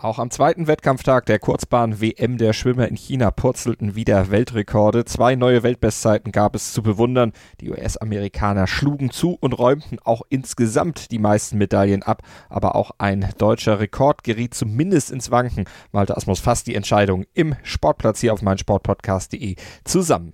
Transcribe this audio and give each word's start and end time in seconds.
Auch 0.00 0.20
am 0.20 0.30
zweiten 0.30 0.68
Wettkampftag 0.68 1.26
der 1.26 1.40
Kurzbahn-WM 1.40 2.38
der 2.38 2.52
Schwimmer 2.52 2.86
in 2.86 2.94
China 2.94 3.32
purzelten 3.32 3.96
wieder 3.96 4.30
Weltrekorde. 4.30 5.04
Zwei 5.04 5.34
neue 5.34 5.64
Weltbestzeiten 5.64 6.30
gab 6.30 6.54
es 6.54 6.72
zu 6.72 6.84
bewundern. 6.84 7.32
Die 7.60 7.68
US-Amerikaner 7.68 8.68
schlugen 8.68 9.10
zu 9.10 9.36
und 9.40 9.54
räumten 9.54 9.98
auch 10.04 10.22
insgesamt 10.28 11.10
die 11.10 11.18
meisten 11.18 11.58
Medaillen 11.58 12.04
ab. 12.04 12.22
Aber 12.48 12.76
auch 12.76 12.92
ein 12.98 13.28
deutscher 13.38 13.80
Rekord 13.80 14.22
geriet 14.22 14.54
zumindest 14.54 15.10
ins 15.10 15.32
Wanken. 15.32 15.64
Malte 15.90 16.16
Asmus 16.16 16.38
fasst 16.38 16.68
die 16.68 16.76
Entscheidung 16.76 17.24
im 17.34 17.56
Sportplatz 17.64 18.20
hier 18.20 18.32
auf 18.32 18.40
meinsportpodcast.de 18.40 19.56
zusammen. 19.82 20.32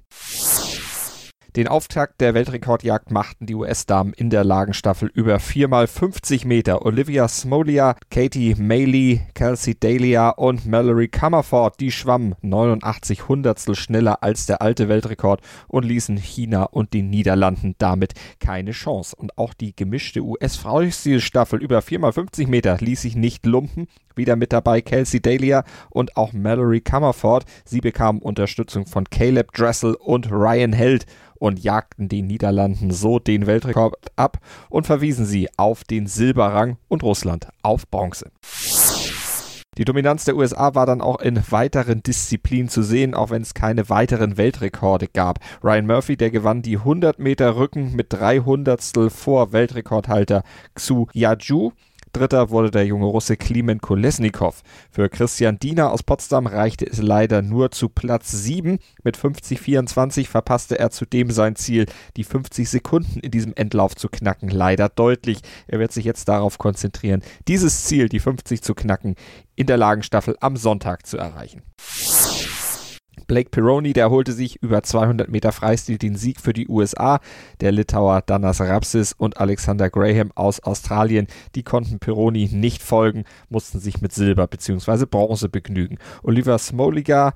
Den 1.57 1.69
Auftakt 1.69 2.21
der 2.21 2.35
Weltrekordjagd 2.35 3.13
machten 3.13 3.47
die 3.47 3.55
US-Damen 3.55 4.13
in 4.13 4.29
der 4.29 4.43
Lagenstaffel 4.43 5.09
über 5.15 5.37
4x50 5.37 6.49
Meter. 6.49 6.85
Olivia 6.85 7.29
Smolia, 7.29 7.95
Katie 8.11 8.57
Maley, 8.57 9.21
Kelsey 9.35 9.79
Dahlia 9.79 10.31
und 10.31 10.67
Mallory 10.67 11.07
Comerford, 11.07 11.79
die 11.79 11.93
schwammen 11.93 12.35
89 12.43 13.29
Hundertstel 13.29 13.77
schneller 13.77 14.21
als 14.25 14.47
der 14.47 14.63
alte 14.63 14.89
Weltrekord 14.89 15.43
und 15.69 15.85
ließen 15.85 16.17
China 16.17 16.65
und 16.65 16.93
den 16.93 17.09
Niederlanden 17.09 17.77
damit 17.79 18.15
keine 18.41 18.73
Chance. 18.73 19.15
Und 19.15 19.39
auch 19.39 19.55
die 19.55 19.77
gemischte 19.77 20.23
US-Freistilstaffel 20.23 21.63
über 21.63 21.79
4x50 21.79 22.49
Meter 22.49 22.79
ließ 22.81 23.03
sich 23.03 23.15
nicht 23.15 23.47
lumpen. 23.47 23.87
Wieder 24.17 24.35
mit 24.35 24.53
dabei 24.53 24.81
Kelsey 24.81 25.23
Dahlia 25.23 25.63
und 25.91 26.17
auch 26.17 26.33
Mallory 26.33 26.81
Comerford. 26.81 27.45
Sie 27.65 27.81
bekamen 27.81 28.23
Unterstützung 28.23 28.87
von 28.87 29.05
Caleb 29.05 29.53
Dressel 29.53 29.95
und 29.95 30.33
Ryan 30.33 30.73
Held 30.73 31.07
und 31.45 31.63
jagten 31.63 32.09
den 32.09 32.27
Niederlanden 32.27 32.91
so 32.91 33.19
den 33.19 33.47
Weltrekord 33.47 33.97
ab 34.17 34.39
und 34.71 34.87
verwiesen 34.87 35.27
sie 35.27 35.51
auf 35.59 35.85
den 35.85 36.07
Silberrang 36.07 36.79
und 36.89 37.03
Russland 37.03 37.49
auf 37.63 37.87
Bronze. 37.91 38.31
Die 39.77 39.85
Dominanz 39.85 40.25
der 40.25 40.37
USA 40.37 40.75
war 40.75 40.87
dann 40.87 41.03
auch 41.03 41.21
in 41.21 41.43
weiteren 41.51 42.03
Disziplinen 42.03 42.71
zu 42.71 42.83
sehen, 42.83 43.13
auch 43.13 43.29
wenn 43.29 43.43
es 43.43 43.53
keine 43.53 43.91
weiteren 43.91 44.39
Weltrekorde 44.39 45.09
gab. 45.09 45.41
Ryan 45.63 45.87
Murphy, 45.87 46.17
der 46.17 46.31
gewann 46.31 46.63
die 46.63 46.79
100 46.79 47.19
Meter 47.19 47.57
Rücken 47.57 47.95
mit 47.95 48.13
300 48.13 48.81
vor 49.09 49.53
Weltrekordhalter 49.53 50.45
Xu 50.75 51.07
Yaju. 51.13 51.73
Dritter 52.15 52.51
wurde 52.51 52.71
der 52.71 52.87
junge 52.87 53.07
Russe 53.07 53.37
Klimen 53.37 53.81
Kolesnikov. 53.81 54.63
Für 54.89 55.09
Christian 55.09 55.59
Diener 55.59 55.91
aus 55.91 56.05
Potsdam 56.05 56.47
reichte 56.47 56.87
es 56.87 57.03
leider 57.03 57.43
nur 57.43 57.73
zu 57.73 57.89
Platz 57.89 58.31
7. 58.31 58.79
Mit 59.03 59.19
50,24 59.19 60.29
verpasste 60.29 60.79
er 60.79 60.91
zudem 60.91 61.33
sein 61.33 61.57
Ziel, 61.57 61.87
die 62.17 62.23
50 62.23 62.71
Sekunden 62.71 63.19
in 63.19 63.33
diesem 63.33 63.53
Endlauf 63.57 63.97
zu 63.97 64.09
knacken. 64.09 64.49
Leider 64.49 64.89
deutlich. 64.89 65.41
Er 65.67 65.81
wird 65.81 65.91
sich 65.91 66.05
jetzt 66.05 66.29
darauf 66.29 66.57
konzentrieren, 66.57 67.23
dieses 67.49 67.85
Ziel, 67.85 68.09
die 68.09 68.21
50 68.21 68.63
zu 68.63 68.75
knacken, 68.77 69.17
in 69.57 69.67
der 69.67 69.77
Lagenstaffel 69.77 70.37
am 70.41 70.57
Sonntag 70.57 71.07
zu 71.07 71.19
erreichen. 71.19 71.63
Blake 73.27 73.51
Pironi, 73.51 73.93
der 73.93 74.11
holte 74.11 74.33
sich 74.33 74.63
über 74.63 74.83
200 74.83 75.29
Meter 75.29 75.53
Freistil 75.53 75.99
den 75.99 76.17
Sieg 76.17 76.41
für 76.41 76.53
die 76.53 76.69
USA. 76.69 77.21
Der 77.61 77.73
Litauer 77.73 78.23
Danas 78.23 78.61
Rapsis 78.61 79.13
und 79.13 79.39
Alexander 79.39 79.91
Graham 79.91 80.31
aus 80.35 80.61
Australien, 80.61 81.27
die 81.55 81.63
konnten 81.63 81.99
Pironi 81.99 82.49
nicht 82.53 82.83
folgen, 82.83 83.25
mussten 83.49 83.81
sich 83.81 84.01
mit 84.01 84.13
Silber 84.13 84.47
bzw. 84.47 85.07
Bronze 85.07 85.49
begnügen. 85.49 85.99
Oliver 86.23 86.59
Smoliga, 86.59 87.35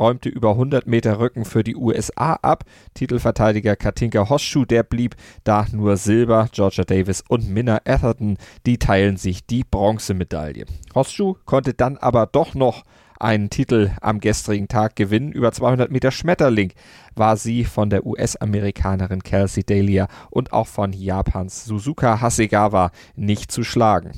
räumte 0.00 0.30
über 0.30 0.50
100 0.52 0.86
Meter 0.86 1.20
Rücken 1.20 1.44
für 1.44 1.62
die 1.62 1.76
USA 1.76 2.32
ab. 2.42 2.64
Titelverteidiger 2.94 3.76
Katinka 3.76 4.28
Hosschuh, 4.28 4.64
der 4.64 4.82
blieb 4.82 5.14
da 5.44 5.66
nur 5.70 5.96
Silber. 5.96 6.48
Georgia 6.50 6.84
Davis 6.84 7.22
und 7.28 7.48
Minna 7.48 7.80
Atherton, 7.84 8.38
die 8.66 8.78
teilen 8.78 9.18
sich 9.18 9.46
die 9.46 9.62
Bronzemedaille. 9.62 10.64
Hosschuh 10.94 11.36
konnte 11.44 11.74
dann 11.74 11.98
aber 11.98 12.26
doch 12.26 12.54
noch 12.54 12.82
einen 13.20 13.50
Titel 13.50 13.90
am 14.00 14.20
gestrigen 14.20 14.68
Tag 14.68 14.96
gewinnen. 14.96 15.32
Über 15.32 15.52
200 15.52 15.90
Meter 15.90 16.10
Schmetterling 16.10 16.72
war 17.14 17.36
sie 17.36 17.64
von 17.64 17.90
der 17.90 18.06
US-Amerikanerin 18.06 19.22
Kelsey 19.22 19.64
Dahlia 19.64 20.08
und 20.30 20.52
auch 20.52 20.66
von 20.66 20.92
Japans 20.92 21.64
Suzuka 21.64 22.20
Hasegawa 22.20 22.90
nicht 23.16 23.52
zu 23.52 23.62
schlagen. 23.62 24.12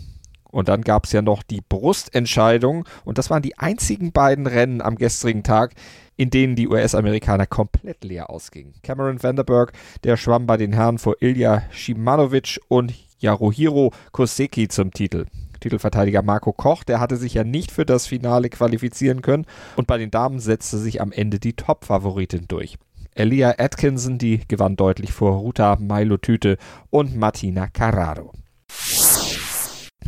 Und 0.53 0.69
dann 0.69 0.83
gab 0.83 1.07
es 1.07 1.13
ja 1.13 1.23
noch 1.23 1.43
die 1.43 1.63
Brustentscheidung. 1.67 2.87
Und 3.05 3.19
das 3.19 3.31
waren 3.31 3.43
die 3.43 3.59
einzigen 3.59 4.13
beiden 4.13 4.47
Rennen 4.47 4.83
am 4.83 4.97
gestrigen 4.97 5.43
Tag, 5.43 5.73
in 6.17 6.31
denen 6.31 6.57
die 6.57 6.69
US-Amerikaner 6.69 7.47
komplett 7.47 8.05
leer 8.05 8.31
ausgingen. 8.31 8.75
Cameron 8.83 9.23
Vanderberg, 9.23 9.73
der 10.05 10.17
schwamm 10.17 10.47
bei 10.47 10.59
den 10.59 10.75
Herren 10.75 10.99
vor 10.99 11.17
Ilya 11.21 11.63
Shimanovic 11.71 12.61
und 12.69 12.93
Yarohiro 13.19 13.93
Koseki 14.13 14.69
zum 14.69 14.93
Titel. 14.93 15.25
Titelverteidiger 15.63 16.23
Marco 16.23 16.53
Koch, 16.53 16.85
der 16.85 17.01
hatte 17.01 17.17
sich 17.17 17.35
ja 17.35 17.45
nicht 17.45 17.73
für 17.73 17.87
das 17.87 18.07
Finale 18.07 18.51
qualifizieren 18.51 19.23
können 19.23 19.47
und 19.77 19.87
bei 19.87 19.97
den 19.97 20.11
Damen 20.11 20.39
setzte 20.39 20.79
sich 20.79 21.01
am 21.01 21.13
Ende 21.13 21.39
die 21.39 21.55
Top-Favoritin 21.55 22.47
durch. 22.49 22.77
Elia 23.15 23.55
Atkinson, 23.59 24.19
die 24.19 24.41
gewann 24.49 24.77
deutlich 24.77 25.13
vor 25.13 25.37
Ruta 25.37 25.77
Mailotüte 25.79 26.57
und 26.91 27.17
Martina 27.17 27.69
Carraro. 27.69 28.33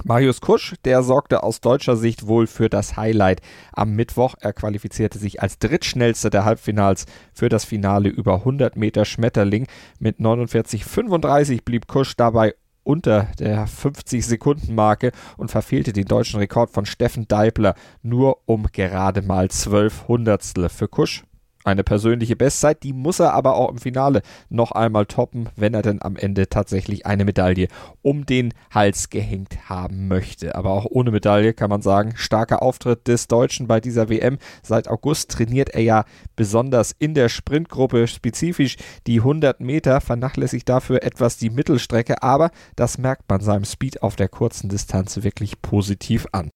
Marius 0.03 0.41
Kusch, 0.41 0.75
der 0.85 1.03
sorgte 1.03 1.43
aus 1.43 1.61
deutscher 1.61 1.97
Sicht 1.97 2.27
wohl 2.27 2.47
für 2.47 2.69
das 2.69 2.97
Highlight 2.97 3.41
am 3.73 3.93
Mittwoch. 3.93 4.35
Er 4.41 4.53
qualifizierte 4.53 5.19
sich 5.19 5.41
als 5.41 5.59
drittschnellster 5.59 6.31
der 6.31 6.45
Halbfinals 6.45 7.07
für 7.33 7.49
das 7.49 7.65
Finale 7.65 8.09
über 8.09 8.35
100 8.35 8.77
Meter 8.77 9.05
Schmetterling. 9.05 9.67
Mit 9.99 10.19
49,35 10.19 11.65
blieb 11.65 11.87
Kusch 11.87 12.17
dabei 12.17 12.55
unter 12.85 13.29
der 13.39 13.67
50-Sekunden-Marke 13.67 15.13
und 15.37 15.51
verfehlte 15.51 15.93
den 15.93 16.05
deutschen 16.07 16.39
Rekord 16.39 16.71
von 16.71 16.87
Steffen 16.87 17.27
Deibler 17.27 17.75
nur 18.03 18.39
um 18.47 18.67
gerade 18.71 19.23
mal 19.23 19.51
12 19.51 20.09
Hundertstel. 20.09 20.69
Für 20.69 20.89
Kusch 20.89 21.25
eine 21.65 21.83
persönliche 21.83 22.37
Bestzeit, 22.37 22.83
die 22.83 22.93
muss 22.93 23.19
er 23.19 23.33
aber 23.33 23.57
auch 23.57 23.71
im 23.71 23.79
Finale 23.79 24.23
noch 24.49 24.71
einmal 24.73 25.07
toppen, 25.07 25.49
wenn 25.57 25.75
er 25.75 25.83
denn 25.83 26.03
am 26.03 26.17
Ende 26.17 26.49
tatsächlich 26.49 27.07
eine 27.07 27.25
Medaille 27.25 27.69
um 28.03 28.27
den 28.27 28.53
Hals 28.71 29.11
gehängt 29.11 29.69
haben 29.69 30.09
möchte. 30.09 30.55
Aber 30.55 30.71
auch 30.71 30.87
ohne 30.89 31.11
Medaille 31.11 31.55
kann 31.55 31.71
man 31.71 31.83
sagen, 31.83 32.13
starker 32.17 32.63
Auftritt 32.63 33.09
des 33.09 33.27
Deutschen 33.29 33.67
bei 33.67 33.81
dieser 33.81 34.09
WM. 34.09 34.39
Seit 34.63 34.89
August 34.89 35.33
trainiert 35.33 35.71
er 35.71 35.83
ja 35.83 36.05
besonders 36.37 36.95
in 36.99 37.15
der 37.15 37.29
Sprintgruppe 37.29 38.07
spezifisch 38.07 38.77
die 39.07 39.21
100 39.21 39.61
Meter, 39.61 40.01
vernachlässigt 40.01 40.69
dafür 40.69 41.03
etwas 41.03 41.39
die 41.39 41.51
Mittelstrecke, 41.51 42.23
aber 42.23 42.51
das 42.77 42.99
merkt 42.99 43.29
man 43.29 43.41
seinem 43.41 43.65
Speed 43.65 44.03
auf 44.03 44.17
der 44.17 44.29
kurzen 44.29 44.69
Distanz 44.69 45.23
wirklich 45.23 45.63
positiv 45.63 46.27
an. 46.33 46.51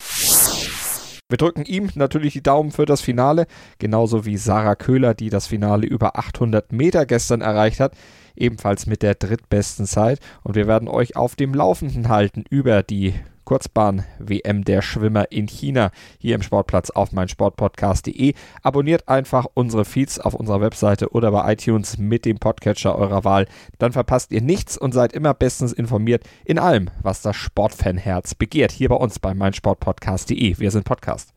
Wir 1.31 1.37
drücken 1.37 1.66
ihm 1.66 1.91
natürlich 1.94 2.33
die 2.33 2.43
Daumen 2.43 2.71
für 2.71 2.87
das 2.87 3.03
Finale, 3.03 3.47
genauso 3.78 4.25
wie 4.25 4.39
Sarah 4.39 4.77
Köhler, 4.77 5.12
die 5.12 5.28
das 5.28 5.47
Finale 5.47 5.87
über 5.87 6.16
800 6.16 6.72
Meter 6.72 7.05
gestern 7.05 7.43
erreicht 7.43 7.81
hat, 7.81 7.93
ebenfalls 8.34 8.87
mit 8.87 9.03
der 9.03 9.15
drittbesten 9.15 9.84
Zeit. 9.84 10.21
Und 10.43 10.55
wir 10.55 10.66
werden 10.66 10.89
euch 10.89 11.16
auf 11.16 11.37
dem 11.37 11.53
Laufenden 11.53 12.09
halten 12.09 12.44
über 12.49 12.83
die 12.83 13.12
Kurzbahn-WM 13.48 14.62
der 14.62 14.82
Schwimmer 14.82 15.32
in 15.32 15.47
China 15.47 15.91
hier 16.19 16.34
im 16.34 16.42
Sportplatz 16.42 16.91
auf 16.91 17.12
meinsportpodcast.de. 17.12 18.34
Abonniert 18.62 19.09
einfach 19.09 19.47
unsere 19.54 19.86
Feeds 19.86 20.20
auf 20.20 20.34
unserer 20.34 20.60
Webseite 20.60 21.12
oder 21.12 21.32
bei 21.32 21.54
iTunes 21.54 21.97
mit 21.97 22.26
dem 22.26 22.38
Podcatcher 22.38 22.94
eurer 22.94 23.25
Wahl. 23.25 23.47
Dann 23.78 23.92
verpasst 23.92 24.32
ihr 24.32 24.42
nichts 24.42 24.76
und 24.76 24.92
seid 24.92 25.14
immer 25.14 25.32
bestens 25.32 25.72
informiert 25.72 26.25
in 26.44 26.59
allem, 26.59 26.91
was 27.03 27.22
das 27.22 27.36
Sportfanherz 27.36 28.34
begehrt. 28.34 28.70
Hier 28.70 28.91
bei 28.91 28.97
uns 28.97 29.19
bei 29.19 29.32
meinsportpodcast.de. 29.32 30.59
Wir 30.59 30.70
sind 30.70 30.84
Podcast. 30.84 31.32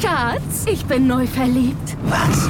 Schatz, 0.00 0.64
ich 0.66 0.82
bin 0.86 1.06
neu 1.06 1.26
verliebt. 1.26 1.98
Was? 2.04 2.48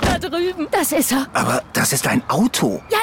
Da 0.00 0.18
drüben. 0.18 0.66
Das 0.70 0.92
ist 0.92 1.12
er. 1.12 1.26
Aber 1.34 1.62
das 1.74 1.92
ist 1.92 2.06
ein 2.06 2.22
Auto. 2.30 2.80
Ja, 2.88 2.98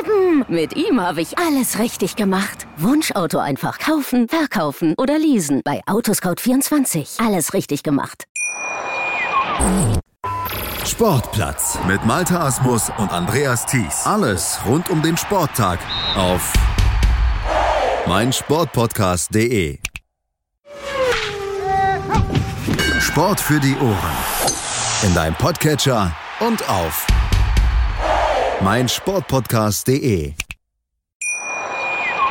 eben. 0.00 0.46
Mit 0.48 0.76
ihm 0.76 0.98
habe 0.98 1.20
ich 1.20 1.36
alles 1.36 1.78
richtig 1.78 2.16
gemacht. 2.16 2.67
Wunschauto 2.80 3.38
einfach 3.38 3.78
kaufen, 3.78 4.28
verkaufen 4.28 4.94
oder 4.96 5.18
leasen. 5.18 5.62
Bei 5.64 5.82
Autoscout24. 5.86 7.24
Alles 7.24 7.52
richtig 7.54 7.82
gemacht. 7.82 8.24
Sportplatz 10.84 11.78
mit 11.86 12.04
Malta 12.06 12.46
Asmus 12.46 12.90
und 12.98 13.12
Andreas 13.12 13.66
Thies. 13.66 14.04
Alles 14.04 14.58
rund 14.66 14.88
um 14.90 15.02
den 15.02 15.16
Sporttag 15.16 15.78
auf 16.16 16.52
meinsportpodcast.de. 18.06 19.78
Sport 23.00 23.40
für 23.40 23.60
die 23.60 23.76
Ohren. 23.76 24.16
In 25.02 25.14
deinem 25.14 25.34
Podcatcher 25.34 26.12
und 26.40 26.68
auf 26.68 27.06
meinsportpodcast.de. 28.62 30.34